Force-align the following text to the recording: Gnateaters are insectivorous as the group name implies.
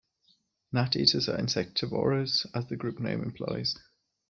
Gnateaters 0.73 1.29
are 1.31 1.37
insectivorous 1.37 2.47
as 2.55 2.65
the 2.65 2.75
group 2.75 2.99
name 2.99 3.21
implies. 3.21 3.75